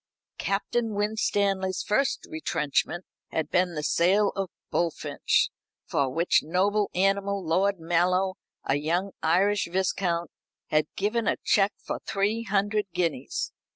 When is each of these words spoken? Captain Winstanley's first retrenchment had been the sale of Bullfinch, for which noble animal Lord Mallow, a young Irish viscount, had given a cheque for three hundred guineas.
Captain 0.39 0.95
Winstanley's 0.95 1.83
first 1.83 2.25
retrenchment 2.27 3.05
had 3.27 3.51
been 3.51 3.75
the 3.75 3.83
sale 3.83 4.29
of 4.35 4.49
Bullfinch, 4.71 5.49
for 5.85 6.09
which 6.09 6.41
noble 6.41 6.89
animal 6.95 7.45
Lord 7.45 7.79
Mallow, 7.79 8.37
a 8.63 8.77
young 8.77 9.11
Irish 9.21 9.67
viscount, 9.71 10.31
had 10.69 10.87
given 10.95 11.27
a 11.27 11.37
cheque 11.43 11.75
for 11.77 11.99
three 12.03 12.41
hundred 12.41 12.87
guineas. 12.95 13.51